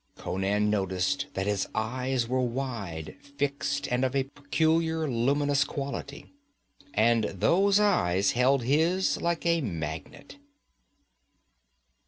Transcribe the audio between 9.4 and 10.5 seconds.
a magnet.